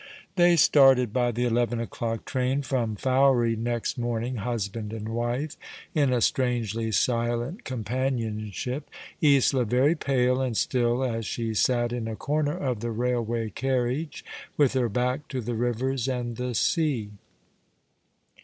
They 0.35 0.55
started 0.55 1.13
by 1.13 1.31
the 1.31 1.45
eleven 1.45 1.79
o'clock 1.79 2.25
train 2.25 2.63
from 2.63 2.95
Fowey 2.95 3.55
next 3.55 3.99
morning, 3.99 4.37
husband 4.37 4.93
and 4.93 5.07
wife, 5.09 5.55
in 5.93 6.11
a 6.11 6.21
strangely 6.21 6.91
silent 6.91 7.65
companion 7.65 8.49
ship— 8.49 8.89
Isola 9.23 9.63
very 9.63 9.93
pale 9.93 10.41
and 10.41 10.57
still 10.57 11.03
as 11.03 11.27
she 11.27 11.53
sat 11.53 11.93
in 11.93 12.07
a 12.07 12.15
corner 12.15 12.57
of 12.57 12.79
the 12.79 12.89
railway 12.89 13.51
carriage, 13.51 14.25
with 14.57 14.73
her 14.73 14.89
back 14.89 15.27
to 15.27 15.39
the 15.39 15.53
rivers 15.53 16.07
and 16.07 16.35
the 16.35 16.55
sea. 16.55 17.11